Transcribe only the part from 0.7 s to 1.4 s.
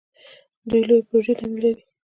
لویې پروژې